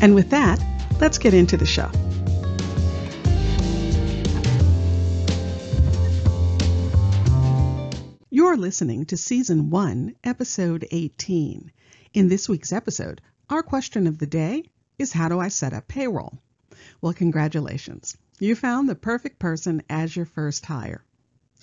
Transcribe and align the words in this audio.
And 0.00 0.14
with 0.14 0.30
that, 0.30 0.64
let's 1.00 1.18
get 1.18 1.34
into 1.34 1.56
the 1.56 1.66
show. 1.66 1.90
You're 8.30 8.56
listening 8.56 9.06
to 9.06 9.16
Season 9.16 9.70
1, 9.70 10.14
Episode 10.22 10.86
18. 10.92 11.72
In 12.14 12.28
this 12.28 12.48
week's 12.48 12.72
episode, 12.72 13.20
our 13.50 13.64
question 13.64 14.06
of 14.06 14.18
the 14.18 14.26
day 14.28 14.66
is 14.98 15.12
How 15.12 15.28
do 15.28 15.40
I 15.40 15.48
set 15.48 15.72
up 15.72 15.88
payroll? 15.88 16.38
Well, 17.00 17.12
congratulations. 17.12 18.16
You 18.38 18.54
found 18.54 18.88
the 18.88 18.94
perfect 18.94 19.40
person 19.40 19.82
as 19.90 20.14
your 20.14 20.26
first 20.26 20.64
hire. 20.64 21.04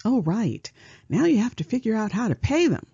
Oh, 0.04 0.22
right. 0.24 0.70
Now 1.08 1.24
you 1.24 1.38
have 1.38 1.56
to 1.56 1.64
figure 1.64 1.96
out 1.96 2.12
how 2.12 2.28
to 2.28 2.36
pay 2.36 2.68
them. 2.68 2.86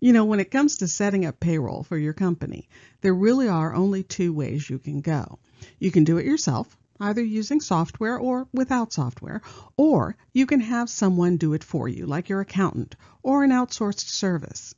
You 0.00 0.12
know, 0.12 0.24
when 0.24 0.40
it 0.40 0.50
comes 0.50 0.76
to 0.76 0.88
setting 0.88 1.24
up 1.24 1.40
payroll 1.40 1.82
for 1.82 1.98
your 1.98 2.12
company, 2.12 2.68
there 3.00 3.14
really 3.14 3.48
are 3.48 3.74
only 3.74 4.02
two 4.02 4.32
ways 4.32 4.70
you 4.70 4.78
can 4.78 5.00
go. 5.00 5.38
You 5.78 5.90
can 5.90 6.04
do 6.04 6.18
it 6.18 6.26
yourself, 6.26 6.76
either 7.00 7.22
using 7.22 7.60
software 7.60 8.18
or 8.18 8.46
without 8.52 8.92
software, 8.92 9.42
or 9.76 10.16
you 10.32 10.46
can 10.46 10.60
have 10.60 10.88
someone 10.88 11.36
do 11.36 11.52
it 11.52 11.64
for 11.64 11.88
you, 11.88 12.06
like 12.06 12.28
your 12.28 12.40
accountant 12.40 12.94
or 13.22 13.42
an 13.42 13.50
outsourced 13.50 14.08
service. 14.08 14.74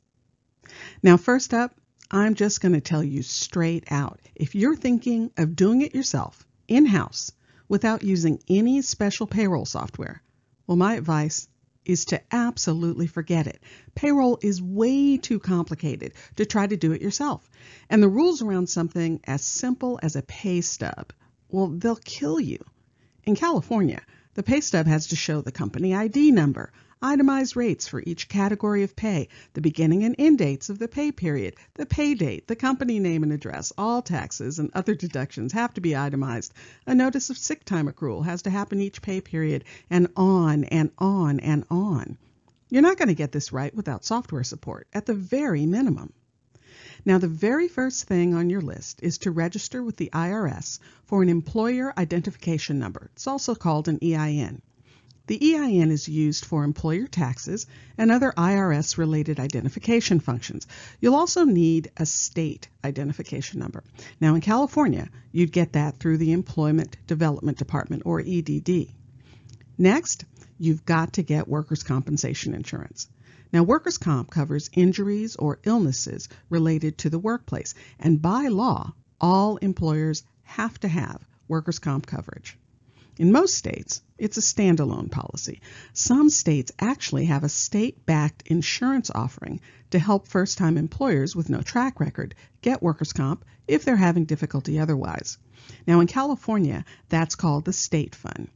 Now, 1.03 1.17
first 1.17 1.53
up, 1.53 1.75
I'm 2.09 2.35
just 2.35 2.59
going 2.59 2.73
to 2.73 2.81
tell 2.81 3.03
you 3.03 3.21
straight 3.21 3.85
out 3.91 4.19
if 4.35 4.55
you're 4.55 4.75
thinking 4.75 5.31
of 5.37 5.55
doing 5.55 5.81
it 5.81 5.95
yourself, 5.95 6.45
in 6.67 6.85
house, 6.85 7.31
without 7.67 8.03
using 8.03 8.41
any 8.49 8.81
special 8.81 9.27
payroll 9.27 9.65
software, 9.65 10.21
well, 10.67 10.77
my 10.77 10.95
advice 10.95 11.47
is 11.85 12.05
to 12.05 12.21
absolutely 12.31 13.07
forget 13.07 13.47
it. 13.47 13.61
Payroll 13.95 14.39
is 14.41 14.61
way 14.61 15.17
too 15.17 15.39
complicated 15.39 16.13
to 16.35 16.45
try 16.45 16.67
to 16.67 16.77
do 16.77 16.91
it 16.91 17.01
yourself. 17.01 17.49
And 17.89 18.01
the 18.01 18.09
rules 18.09 18.41
around 18.41 18.67
something 18.67 19.19
as 19.25 19.41
simple 19.41 19.99
as 20.01 20.15
a 20.15 20.21
pay 20.21 20.61
stub, 20.61 21.13
well, 21.49 21.67
they'll 21.67 21.95
kill 21.95 22.39
you. 22.39 22.63
In 23.23 23.35
California, 23.35 24.01
the 24.33 24.43
pay 24.43 24.61
stub 24.61 24.87
has 24.87 25.07
to 25.07 25.15
show 25.15 25.41
the 25.41 25.51
company 25.51 25.93
ID 25.93 26.31
number, 26.31 26.71
itemized 27.01 27.55
rates 27.55 27.87
for 27.87 28.03
each 28.05 28.29
category 28.29 28.83
of 28.83 28.95
pay, 28.95 29.27
the 29.53 29.61
beginning 29.61 30.03
and 30.03 30.15
end 30.19 30.37
dates 30.37 30.69
of 30.69 30.77
the 30.77 30.87
pay 30.87 31.11
period, 31.11 31.55
the 31.73 31.85
pay 31.85 32.13
date, 32.13 32.47
the 32.47 32.55
company 32.55 32.99
name 32.99 33.23
and 33.23 33.33
address, 33.33 33.73
all 33.77 34.01
taxes 34.01 34.59
and 34.59 34.69
other 34.73 34.93
deductions 34.93 35.53
have 35.53 35.73
to 35.73 35.81
be 35.81 35.95
itemized. 35.95 36.53
A 36.85 36.93
notice 36.93 37.29
of 37.29 37.37
sick 37.37 37.65
time 37.65 37.87
accrual 37.87 38.25
has 38.25 38.43
to 38.43 38.49
happen 38.49 38.79
each 38.79 39.01
pay 39.01 39.19
period, 39.19 39.63
and 39.89 40.07
on 40.15 40.63
and 40.65 40.91
on 40.97 41.39
and 41.39 41.65
on. 41.71 42.17
You're 42.69 42.81
not 42.81 42.97
going 42.97 43.09
to 43.09 43.15
get 43.15 43.31
this 43.31 43.51
right 43.51 43.75
without 43.75 44.05
software 44.05 44.43
support, 44.43 44.87
at 44.93 45.05
the 45.05 45.13
very 45.13 45.65
minimum. 45.65 46.13
Now, 47.03 47.17
the 47.17 47.27
very 47.27 47.67
first 47.67 48.03
thing 48.03 48.35
on 48.35 48.49
your 48.49 48.61
list 48.61 48.99
is 49.01 49.17
to 49.19 49.31
register 49.31 49.81
with 49.81 49.97
the 49.97 50.11
IRS 50.13 50.79
for 51.05 51.23
an 51.23 51.29
employer 51.29 51.93
identification 51.97 52.77
number. 52.77 53.09
It's 53.13 53.27
also 53.27 53.55
called 53.55 53.87
an 53.87 53.97
EIN. 54.03 54.61
The 55.31 55.55
EIN 55.55 55.91
is 55.91 56.09
used 56.09 56.43
for 56.43 56.65
employer 56.65 57.07
taxes 57.07 57.65
and 57.97 58.11
other 58.11 58.33
IRS 58.35 58.97
related 58.97 59.39
identification 59.39 60.19
functions. 60.19 60.67
You'll 60.99 61.15
also 61.15 61.45
need 61.45 61.89
a 61.95 62.05
state 62.05 62.67
identification 62.83 63.61
number. 63.61 63.81
Now, 64.19 64.35
in 64.35 64.41
California, 64.41 65.07
you'd 65.31 65.53
get 65.53 65.71
that 65.71 65.99
through 65.99 66.17
the 66.17 66.33
Employment 66.33 66.97
Development 67.07 67.57
Department 67.57 68.03
or 68.05 68.19
EDD. 68.19 68.89
Next, 69.77 70.25
you've 70.59 70.83
got 70.83 71.13
to 71.13 71.23
get 71.23 71.47
workers' 71.47 71.83
compensation 71.83 72.53
insurance. 72.53 73.07
Now, 73.53 73.63
workers' 73.63 73.97
comp 73.97 74.31
covers 74.31 74.69
injuries 74.73 75.37
or 75.37 75.59
illnesses 75.63 76.27
related 76.49 76.97
to 76.97 77.09
the 77.09 77.19
workplace, 77.19 77.73
and 78.01 78.21
by 78.21 78.49
law, 78.49 78.95
all 79.21 79.55
employers 79.55 80.25
have 80.43 80.77
to 80.81 80.89
have 80.89 81.25
workers' 81.47 81.79
comp 81.79 82.05
coverage. 82.05 82.57
In 83.17 83.31
most 83.31 83.55
states, 83.55 84.01
it's 84.17 84.37
a 84.37 84.41
standalone 84.41 85.11
policy. 85.11 85.61
Some 85.93 86.29
states 86.29 86.71
actually 86.79 87.25
have 87.25 87.43
a 87.43 87.49
state 87.49 88.05
backed 88.05 88.43
insurance 88.47 89.11
offering 89.13 89.59
to 89.89 89.99
help 89.99 90.27
first 90.27 90.57
time 90.57 90.77
employers 90.77 91.35
with 91.35 91.49
no 91.49 91.61
track 91.61 91.99
record 91.99 92.35
get 92.61 92.81
workers' 92.81 93.11
comp 93.11 93.43
if 93.67 93.83
they're 93.83 93.97
having 93.97 94.25
difficulty 94.25 94.79
otherwise. 94.79 95.37
Now, 95.85 95.99
in 95.99 96.07
California, 96.07 96.85
that's 97.09 97.35
called 97.35 97.65
the 97.65 97.73
State 97.73 98.15
Fund. 98.15 98.49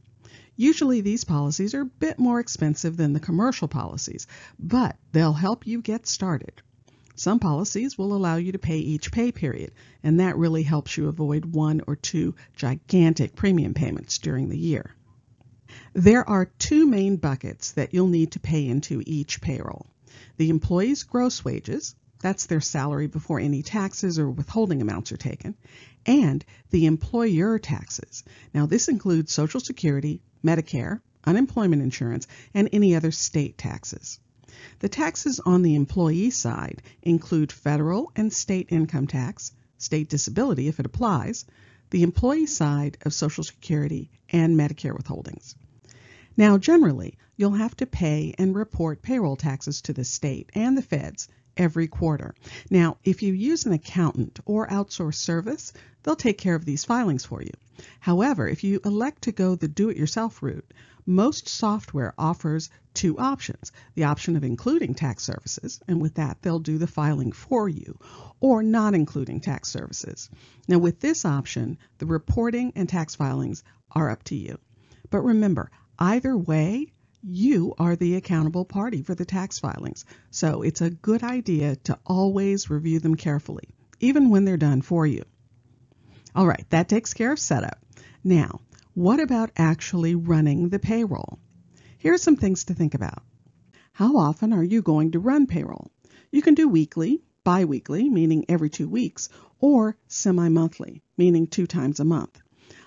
Usually, 0.56 1.02
these 1.02 1.24
policies 1.24 1.74
are 1.74 1.82
a 1.82 1.86
bit 1.86 2.18
more 2.18 2.40
expensive 2.40 2.96
than 2.96 3.12
the 3.12 3.20
commercial 3.20 3.68
policies, 3.68 4.26
but 4.58 4.96
they'll 5.12 5.34
help 5.34 5.66
you 5.66 5.82
get 5.82 6.06
started. 6.06 6.62
Some 7.18 7.38
policies 7.38 7.96
will 7.96 8.14
allow 8.14 8.36
you 8.36 8.52
to 8.52 8.58
pay 8.58 8.78
each 8.78 9.10
pay 9.10 9.32
period, 9.32 9.72
and 10.02 10.20
that 10.20 10.36
really 10.36 10.62
helps 10.62 10.98
you 10.98 11.08
avoid 11.08 11.46
one 11.46 11.80
or 11.86 11.96
two 11.96 12.34
gigantic 12.54 13.34
premium 13.34 13.72
payments 13.72 14.18
during 14.18 14.50
the 14.50 14.58
year. 14.58 14.94
There 15.94 16.28
are 16.28 16.44
two 16.44 16.86
main 16.86 17.16
buckets 17.16 17.72
that 17.72 17.94
you'll 17.94 18.08
need 18.08 18.32
to 18.32 18.38
pay 18.38 18.68
into 18.68 19.02
each 19.06 19.40
payroll. 19.40 19.86
The 20.36 20.50
employee's 20.50 21.04
gross 21.04 21.42
wages, 21.42 21.94
that's 22.20 22.44
their 22.44 22.60
salary 22.60 23.06
before 23.06 23.40
any 23.40 23.62
taxes 23.62 24.18
or 24.18 24.30
withholding 24.30 24.82
amounts 24.82 25.10
are 25.10 25.16
taken, 25.16 25.54
and 26.04 26.44
the 26.68 26.84
employer 26.84 27.58
taxes. 27.58 28.24
Now, 28.52 28.66
this 28.66 28.88
includes 28.88 29.32
Social 29.32 29.60
Security, 29.60 30.20
Medicare, 30.44 31.00
unemployment 31.24 31.80
insurance, 31.80 32.26
and 32.52 32.68
any 32.72 32.94
other 32.94 33.10
state 33.10 33.56
taxes. 33.56 34.20
The 34.78 34.88
taxes 34.88 35.40
on 35.40 35.62
the 35.62 35.74
employee 35.74 36.30
side 36.30 36.80
include 37.02 37.50
federal 37.50 38.12
and 38.14 38.32
state 38.32 38.68
income 38.70 39.08
tax, 39.08 39.50
state 39.76 40.08
disability 40.08 40.68
if 40.68 40.78
it 40.78 40.86
applies, 40.86 41.44
the 41.90 42.04
employee 42.04 42.46
side 42.46 42.96
of 43.02 43.12
Social 43.12 43.42
Security, 43.42 44.08
and 44.28 44.56
Medicare 44.56 44.96
withholdings. 44.96 45.56
Now, 46.36 46.58
generally, 46.58 47.18
you'll 47.36 47.52
have 47.52 47.76
to 47.78 47.86
pay 47.86 48.34
and 48.38 48.54
report 48.54 49.02
payroll 49.02 49.34
taxes 49.34 49.82
to 49.82 49.92
the 49.92 50.04
state 50.04 50.50
and 50.54 50.78
the 50.78 50.82
feds 50.82 51.26
every 51.56 51.88
quarter. 51.88 52.34
Now, 52.70 52.98
if 53.04 53.22
you 53.22 53.32
use 53.32 53.66
an 53.66 53.72
accountant 53.72 54.40
or 54.44 54.66
outsourced 54.68 55.14
service, 55.14 55.72
they'll 56.02 56.16
take 56.16 56.38
care 56.38 56.54
of 56.54 56.64
these 56.64 56.84
filings 56.84 57.24
for 57.24 57.42
you. 57.42 57.52
However, 58.00 58.48
if 58.48 58.64
you 58.64 58.80
elect 58.84 59.22
to 59.22 59.32
go 59.32 59.54
the 59.54 59.68
do 59.68 59.90
it 59.90 59.96
yourself 59.96 60.42
route, 60.42 60.72
most 61.04 61.48
software 61.48 62.14
offers 62.18 62.68
two 62.94 63.18
options 63.18 63.70
the 63.94 64.04
option 64.04 64.34
of 64.34 64.42
including 64.42 64.94
tax 64.94 65.22
services, 65.22 65.80
and 65.86 66.00
with 66.00 66.14
that, 66.14 66.40
they'll 66.42 66.58
do 66.58 66.78
the 66.78 66.86
filing 66.86 67.30
for 67.32 67.68
you, 67.68 67.98
or 68.40 68.62
not 68.62 68.94
including 68.94 69.40
tax 69.40 69.68
services. 69.68 70.30
Now, 70.66 70.78
with 70.78 71.00
this 71.00 71.24
option, 71.24 71.78
the 71.98 72.06
reporting 72.06 72.72
and 72.74 72.88
tax 72.88 73.14
filings 73.14 73.62
are 73.92 74.10
up 74.10 74.24
to 74.24 74.34
you. 74.34 74.58
But 75.10 75.20
remember, 75.20 75.70
either 75.98 76.36
way, 76.36 76.92
you 77.22 77.74
are 77.78 77.96
the 77.96 78.16
accountable 78.16 78.64
party 78.64 79.02
for 79.02 79.14
the 79.14 79.24
tax 79.24 79.58
filings, 79.58 80.04
so 80.30 80.62
it's 80.62 80.80
a 80.80 80.90
good 80.90 81.22
idea 81.22 81.76
to 81.76 81.98
always 82.06 82.70
review 82.70 83.00
them 83.00 83.14
carefully, 83.14 83.68
even 84.00 84.30
when 84.30 84.44
they're 84.44 84.56
done 84.56 84.82
for 84.82 85.06
you. 85.06 85.22
All 86.34 86.46
right, 86.46 86.64
that 86.70 86.88
takes 86.88 87.14
care 87.14 87.32
of 87.32 87.38
setup. 87.38 87.78
Now, 88.22 88.60
what 88.94 89.20
about 89.20 89.50
actually 89.56 90.14
running 90.14 90.68
the 90.68 90.78
payroll? 90.78 91.38
Here 91.98 92.14
are 92.14 92.18
some 92.18 92.36
things 92.36 92.64
to 92.64 92.74
think 92.74 92.94
about. 92.94 93.22
How 93.92 94.16
often 94.16 94.52
are 94.52 94.64
you 94.64 94.82
going 94.82 95.12
to 95.12 95.18
run 95.18 95.46
payroll? 95.46 95.90
You 96.30 96.42
can 96.42 96.54
do 96.54 96.68
weekly, 96.68 97.22
bi-weekly, 97.44 98.10
meaning 98.10 98.44
every 98.48 98.68
two 98.68 98.88
weeks, 98.88 99.28
or 99.58 99.96
semi-monthly, 100.08 101.02
meaning 101.16 101.46
two 101.46 101.66
times 101.66 102.00
a 102.00 102.04
month. 102.04 102.38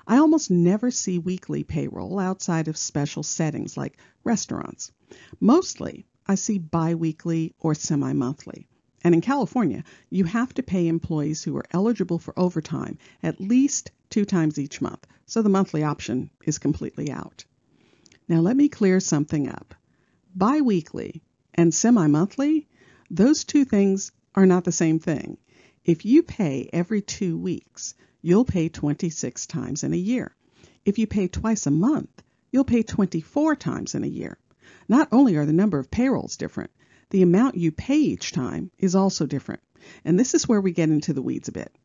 I 0.09 0.17
almost 0.17 0.49
never 0.49 0.89
see 0.89 1.19
weekly 1.19 1.63
payroll 1.63 2.17
outside 2.17 2.67
of 2.67 2.77
special 2.77 3.21
settings 3.21 3.77
like 3.77 3.95
restaurants. 4.23 4.91
Mostly, 5.39 6.07
I 6.25 6.33
see 6.33 6.57
biweekly 6.57 7.53
or 7.59 7.75
semi 7.75 8.13
monthly. 8.13 8.67
And 9.03 9.13
in 9.13 9.21
California, 9.21 9.83
you 10.09 10.23
have 10.23 10.51
to 10.55 10.63
pay 10.63 10.87
employees 10.87 11.43
who 11.43 11.55
are 11.57 11.65
eligible 11.69 12.17
for 12.17 12.33
overtime 12.39 12.97
at 13.21 13.39
least 13.39 13.91
two 14.09 14.25
times 14.25 14.57
each 14.57 14.81
month, 14.81 15.05
so 15.27 15.43
the 15.43 15.47
monthly 15.47 15.83
option 15.83 16.31
is 16.43 16.57
completely 16.57 17.11
out. 17.11 17.45
Now, 18.27 18.39
let 18.39 18.57
me 18.57 18.67
clear 18.67 18.99
something 18.99 19.47
up. 19.47 19.75
Biweekly 20.35 21.21
and 21.53 21.71
semi 21.71 22.07
monthly, 22.07 22.67
those 23.11 23.43
two 23.43 23.63
things 23.63 24.11
are 24.33 24.47
not 24.47 24.63
the 24.63 24.71
same 24.71 24.97
thing. 24.97 25.37
If 25.85 26.03
you 26.03 26.23
pay 26.23 26.67
every 26.73 27.03
two 27.03 27.37
weeks, 27.37 27.93
you'll 28.21 28.45
pay 28.45 28.69
26 28.69 29.47
times 29.47 29.83
in 29.83 29.93
a 29.93 29.97
year. 29.97 30.35
If 30.85 30.97
you 30.97 31.07
pay 31.07 31.27
twice 31.27 31.65
a 31.65 31.71
month, 31.71 32.23
you'll 32.51 32.63
pay 32.63 32.83
24 32.83 33.55
times 33.55 33.95
in 33.95 34.03
a 34.03 34.07
year. 34.07 34.37
Not 34.87 35.07
only 35.11 35.35
are 35.35 35.45
the 35.45 35.53
number 35.53 35.79
of 35.79 35.91
payrolls 35.91 36.37
different, 36.37 36.71
the 37.11 37.21
amount 37.21 37.55
you 37.55 37.71
pay 37.71 37.97
each 37.97 38.31
time 38.31 38.71
is 38.77 38.95
also 38.95 39.25
different. 39.25 39.61
And 40.03 40.19
this 40.19 40.33
is 40.33 40.47
where 40.47 40.61
we 40.61 40.71
get 40.71 40.89
into 40.89 41.13
the 41.13 41.21
weeds 41.21 41.47
a 41.47 41.53
bit. 41.53 41.75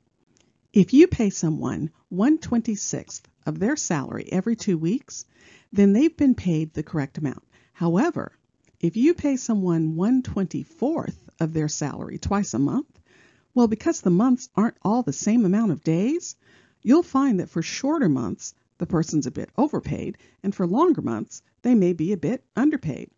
If 0.72 0.92
you 0.92 1.06
pay 1.06 1.30
someone 1.30 1.90
126th 2.12 3.22
of 3.46 3.58
their 3.58 3.76
salary 3.76 4.28
every 4.32 4.56
two 4.56 4.76
weeks, 4.76 5.24
then 5.72 5.92
they've 5.92 6.16
been 6.16 6.34
paid 6.34 6.72
the 6.72 6.82
correct 6.82 7.18
amount. 7.18 7.44
However, 7.72 8.32
if 8.80 8.96
you 8.96 9.14
pay 9.14 9.36
someone 9.36 9.94
124th 9.94 11.16
of 11.40 11.52
their 11.52 11.68
salary 11.68 12.18
twice 12.18 12.54
a 12.54 12.58
month, 12.58 12.98
well, 13.54 13.68
because 13.68 14.00
the 14.00 14.10
months 14.10 14.48
aren't 14.56 14.76
all 14.82 15.02
the 15.02 15.12
same 15.12 15.44
amount 15.44 15.70
of 15.70 15.84
days, 15.84 16.34
you'll 16.82 17.04
find 17.04 17.38
that 17.38 17.48
for 17.48 17.62
shorter 17.62 18.08
months, 18.08 18.54
the 18.78 18.86
person's 18.86 19.26
a 19.26 19.30
bit 19.30 19.48
overpaid, 19.56 20.18
and 20.42 20.52
for 20.52 20.66
longer 20.66 21.00
months, 21.00 21.40
they 21.62 21.74
may 21.74 21.92
be 21.92 22.12
a 22.12 22.16
bit 22.16 22.44
underpaid. 22.56 23.10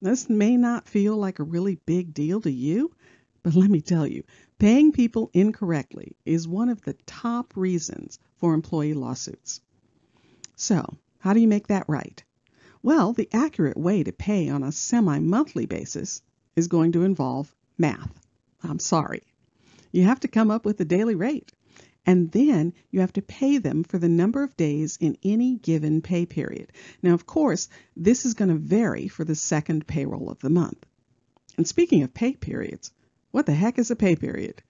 This 0.00 0.30
may 0.30 0.56
not 0.56 0.88
feel 0.88 1.16
like 1.16 1.38
a 1.38 1.44
really 1.44 1.74
big 1.74 2.14
deal 2.14 2.40
to 2.40 2.50
you, 2.50 2.90
but 3.42 3.54
let 3.56 3.70
me 3.70 3.80
tell 3.80 4.06
you, 4.06 4.24
paying 4.58 4.92
people 4.92 5.30
incorrectly 5.34 6.16
is 6.24 6.48
one 6.48 6.70
of 6.70 6.80
the 6.82 6.94
top 7.06 7.56
reasons 7.56 8.18
for 8.36 8.54
employee 8.54 8.94
lawsuits. 8.94 9.60
So, 10.56 10.96
how 11.18 11.34
do 11.34 11.40
you 11.40 11.48
make 11.48 11.66
that 11.66 11.88
right? 11.88 12.24
Well, 12.82 13.12
the 13.12 13.28
accurate 13.32 13.76
way 13.76 14.02
to 14.02 14.12
pay 14.12 14.48
on 14.48 14.62
a 14.62 14.72
semi 14.72 15.18
monthly 15.18 15.66
basis 15.66 16.22
is 16.56 16.66
going 16.68 16.92
to 16.92 17.04
involve 17.04 17.54
math. 17.76 18.18
I'm 18.62 18.78
sorry, 18.78 19.22
you 19.92 20.04
have 20.04 20.20
to 20.20 20.28
come 20.28 20.50
up 20.50 20.64
with 20.64 20.80
a 20.80 20.84
daily 20.84 21.14
rate. 21.14 21.52
And 22.04 22.32
then 22.32 22.74
you 22.90 23.00
have 23.00 23.12
to 23.12 23.22
pay 23.22 23.58
them 23.58 23.84
for 23.84 23.96
the 23.96 24.08
number 24.08 24.42
of 24.42 24.56
days 24.56 24.98
in 25.00 25.16
any 25.22 25.54
given 25.54 26.02
pay 26.02 26.26
period. 26.26 26.72
Now, 27.00 27.14
of 27.14 27.26
course, 27.26 27.68
this 27.96 28.26
is 28.26 28.34
going 28.34 28.48
to 28.48 28.56
vary 28.56 29.06
for 29.06 29.24
the 29.24 29.36
second 29.36 29.86
payroll 29.86 30.28
of 30.28 30.40
the 30.40 30.50
month. 30.50 30.84
And 31.56 31.68
speaking 31.68 32.02
of 32.02 32.12
pay 32.12 32.32
periods, 32.32 32.90
what 33.30 33.46
the 33.46 33.54
heck 33.54 33.78
is 33.78 33.90
a 33.92 33.96
pay 33.96 34.16
period? 34.16 34.62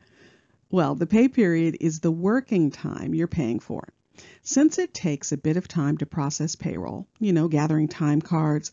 Well, 0.71 0.95
the 0.95 1.07
pay 1.07 1.29
period 1.29 1.79
is 1.81 2.01
the 2.01 2.11
working 2.11 2.71
time 2.71 3.15
you're 3.15 3.29
paying 3.29 3.61
for. 3.61 3.89
Since 4.43 4.79
it 4.79 4.93
takes 4.93 5.33
a 5.33 5.39
bit 5.39 5.57
of 5.57 5.69
time 5.69 5.97
to 5.99 6.07
process 6.07 6.55
payroll, 6.55 7.09
you 7.19 7.33
know, 7.33 7.49
gathering 7.49 7.89
time 7.89 8.21
cards, 8.21 8.73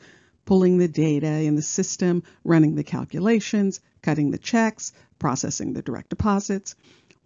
pulling 0.50 0.80
the 0.80 0.88
data 0.88 1.28
in 1.28 1.54
the 1.54 1.62
system, 1.62 2.24
running 2.44 2.74
the 2.74 2.84
calculations, 2.84 3.80
cutting 4.02 4.32
the 4.32 4.38
checks, 4.40 4.92
processing 5.20 5.74
the 5.74 5.82
direct 5.84 6.10
deposits. 6.10 6.74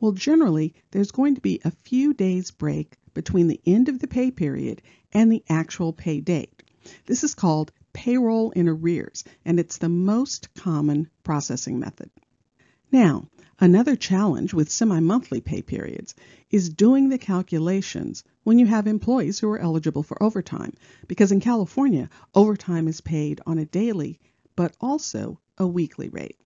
Well, 0.01 0.11
generally, 0.11 0.73
there's 0.91 1.11
going 1.11 1.35
to 1.35 1.39
be 1.39 1.61
a 1.63 1.71
few 1.71 2.13
days 2.13 2.51
break 2.51 2.97
between 3.13 3.47
the 3.47 3.61
end 3.65 3.87
of 3.87 3.99
the 3.99 4.07
pay 4.07 4.29
period 4.29 4.81
and 5.13 5.31
the 5.31 5.41
actual 5.47 5.93
pay 5.93 6.19
date. 6.19 6.63
This 7.05 7.23
is 7.23 7.33
called 7.33 7.71
payroll 7.93 8.51
in 8.51 8.67
arrears, 8.67 9.23
and 9.45 9.57
it's 9.57 9.77
the 9.77 9.87
most 9.87 10.53
common 10.55 11.09
processing 11.23 11.79
method. 11.79 12.09
Now, 12.91 13.29
another 13.59 13.95
challenge 13.95 14.53
with 14.53 14.71
semi 14.71 14.99
monthly 14.99 15.41
pay 15.41 15.61
periods 15.61 16.15
is 16.49 16.69
doing 16.69 17.09
the 17.09 17.17
calculations 17.17 18.23
when 18.43 18.59
you 18.59 18.65
have 18.65 18.87
employees 18.87 19.39
who 19.39 19.49
are 19.49 19.59
eligible 19.59 20.03
for 20.03 20.21
overtime, 20.21 20.73
because 21.07 21.31
in 21.31 21.39
California, 21.39 22.09
overtime 22.33 22.87
is 22.87 23.01
paid 23.01 23.41
on 23.45 23.57
a 23.57 23.65
daily 23.65 24.19
but 24.55 24.75
also 24.79 25.39
a 25.57 25.67
weekly 25.67 26.09
rate. 26.09 26.37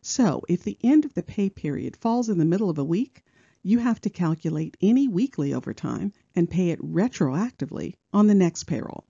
So 0.00 0.42
if 0.48 0.62
the 0.62 0.78
end 0.82 1.04
of 1.04 1.14
the 1.14 1.22
pay 1.22 1.50
period 1.50 1.96
falls 1.96 2.28
in 2.28 2.38
the 2.38 2.44
middle 2.44 2.70
of 2.70 2.78
a 2.78 2.84
week, 2.84 3.24
you 3.62 3.78
have 3.78 4.00
to 4.02 4.10
calculate 4.10 4.76
any 4.80 5.08
weekly 5.08 5.52
overtime 5.52 6.12
and 6.34 6.48
pay 6.48 6.70
it 6.70 6.80
retroactively 6.80 7.94
on 8.12 8.26
the 8.26 8.34
next 8.34 8.64
payroll. 8.64 9.04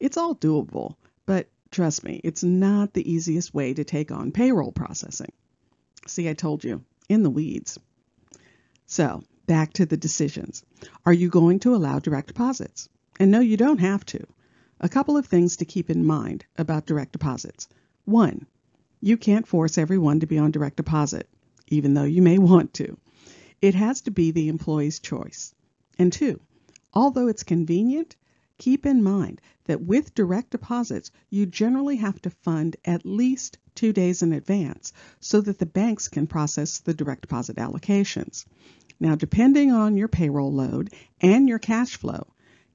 It's 0.00 0.16
all 0.16 0.34
doable, 0.34 0.96
but 1.26 1.48
trust 1.70 2.02
me, 2.02 2.20
it's 2.24 2.42
not 2.42 2.92
the 2.92 3.10
easiest 3.10 3.52
way 3.52 3.74
to 3.74 3.84
take 3.84 4.10
on 4.10 4.32
payroll 4.32 4.72
processing. 4.72 5.32
See, 6.06 6.28
I 6.28 6.34
told 6.34 6.64
you, 6.64 6.84
in 7.08 7.22
the 7.22 7.30
weeds. 7.30 7.78
So, 8.86 9.22
back 9.46 9.72
to 9.74 9.86
the 9.86 9.96
decisions. 9.96 10.64
Are 11.06 11.12
you 11.12 11.28
going 11.28 11.60
to 11.60 11.74
allow 11.74 11.98
direct 11.98 12.28
deposits? 12.28 12.88
And 13.20 13.30
no, 13.30 13.40
you 13.40 13.56
don't 13.56 13.80
have 13.80 14.04
to. 14.06 14.26
A 14.80 14.88
couple 14.88 15.16
of 15.16 15.26
things 15.26 15.56
to 15.56 15.64
keep 15.64 15.90
in 15.90 16.04
mind 16.04 16.44
about 16.56 16.86
direct 16.86 17.12
deposits. 17.12 17.68
One, 18.04 18.46
you 19.00 19.16
can't 19.16 19.46
force 19.46 19.78
everyone 19.78 20.20
to 20.20 20.26
be 20.26 20.38
on 20.38 20.50
direct 20.50 20.76
deposit, 20.76 21.28
even 21.68 21.94
though 21.94 22.04
you 22.04 22.22
may 22.22 22.38
want 22.38 22.74
to. 22.74 22.96
It 23.60 23.74
has 23.74 24.00
to 24.02 24.10
be 24.10 24.30
the 24.30 24.48
employee's 24.48 24.98
choice. 24.98 25.54
And 25.98 26.12
two, 26.12 26.40
although 26.92 27.28
it's 27.28 27.44
convenient, 27.44 28.16
keep 28.58 28.86
in 28.86 29.02
mind 29.02 29.40
that 29.64 29.82
with 29.82 30.14
direct 30.14 30.50
deposits, 30.50 31.10
you 31.30 31.46
generally 31.46 31.96
have 31.96 32.20
to 32.22 32.30
fund 32.30 32.76
at 32.84 33.06
least 33.06 33.58
two 33.74 33.92
days 33.92 34.22
in 34.22 34.32
advance 34.32 34.92
so 35.20 35.40
that 35.40 35.58
the 35.58 35.66
banks 35.66 36.08
can 36.08 36.26
process 36.26 36.80
the 36.80 36.94
direct 36.94 37.22
deposit 37.22 37.56
allocations. 37.56 38.44
Now, 39.00 39.14
depending 39.14 39.72
on 39.72 39.96
your 39.96 40.08
payroll 40.08 40.52
load 40.52 40.90
and 41.20 41.48
your 41.48 41.58
cash 41.58 41.96
flow, 41.96 42.26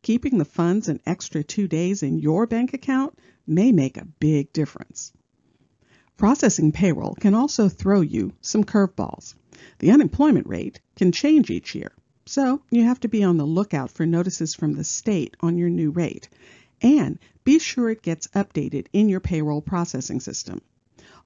keeping 0.01 0.37
the 0.37 0.45
funds 0.45 0.89
an 0.89 0.99
extra 1.05 1.43
two 1.43 1.67
days 1.67 2.03
in 2.03 2.19
your 2.19 2.45
bank 2.47 2.73
account 2.73 3.17
may 3.45 3.71
make 3.71 3.97
a 3.97 4.07
big 4.19 4.51
difference. 4.53 5.13
Processing 6.17 6.71
payroll 6.71 7.15
can 7.15 7.35
also 7.35 7.69
throw 7.69 8.01
you 8.01 8.33
some 8.41 8.63
curveballs. 8.63 9.35
The 9.79 9.91
unemployment 9.91 10.47
rate 10.47 10.81
can 10.95 11.11
change 11.11 11.49
each 11.49 11.75
year, 11.75 11.91
so 12.25 12.61
you 12.71 12.83
have 12.83 12.99
to 13.01 13.07
be 13.07 13.23
on 13.23 13.37
the 13.37 13.45
lookout 13.45 13.91
for 13.91 14.05
notices 14.05 14.55
from 14.55 14.73
the 14.73 14.83
state 14.83 15.37
on 15.41 15.57
your 15.57 15.69
new 15.69 15.91
rate. 15.91 16.27
And 16.81 17.19
be 17.43 17.59
sure 17.59 17.89
it 17.89 18.01
gets 18.01 18.27
updated 18.27 18.87
in 18.93 19.09
your 19.09 19.19
payroll 19.19 19.61
processing 19.61 20.19
system. 20.19 20.61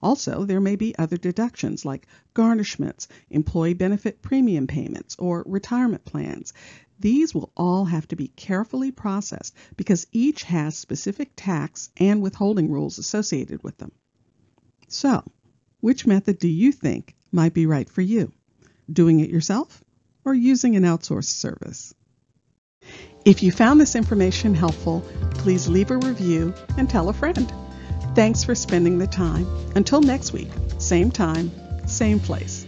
Also, 0.02 0.46
there 0.46 0.60
may 0.60 0.76
be 0.76 0.98
other 0.98 1.18
deductions 1.18 1.86
like 1.86 2.08
garnishments, 2.34 3.08
employee 3.30 3.74
benefit 3.74 4.22
premium 4.22 4.68
payments, 4.68 5.16
or 5.20 5.44
retirement 5.46 6.04
plans. 6.06 6.54
These 7.00 7.34
will 7.34 7.52
all 7.56 7.86
have 7.86 8.08
to 8.10 8.16
be 8.16 8.28
carefully 8.28 8.92
processed 8.92 9.56
because 9.76 10.08
each 10.12 10.44
has 10.44 10.78
specific 10.78 11.32
tax 11.36 11.90
and 11.98 12.22
withholding 12.22 12.70
rules 12.70 13.00
associated 13.00 13.64
with 13.64 13.78
them. 13.78 13.92
So, 14.88 15.24
which 15.80 16.06
method 16.06 16.38
do 16.38 16.48
you 16.48 16.72
think 16.72 17.16
might 17.32 17.54
be 17.54 17.66
right 17.66 17.90
for 17.90 18.02
you? 18.02 18.32
Doing 18.92 19.20
it 19.20 19.30
yourself 19.30 19.84
or 20.24 20.34
using 20.34 20.76
an 20.76 20.84
outsourced 20.84 21.40
service? 21.40 21.94
If 23.24 23.44
you 23.44 23.52
found 23.52 23.80
this 23.80 23.96
information 23.96 24.54
helpful, 24.56 25.02
please 25.36 25.68
leave 25.68 25.92
a 25.92 25.98
review 25.98 26.54
and 26.78 26.90
tell 26.90 27.10
a 27.10 27.14
friend. 27.14 27.52
Thanks 28.14 28.44
for 28.44 28.56
spending 28.56 28.98
the 28.98 29.08
time. 29.08 29.48
Until 29.76 30.02
next 30.02 30.34
week, 30.34 30.50
same 30.80 31.12
time, 31.12 31.52
same 31.88 32.20
place. 32.20 32.66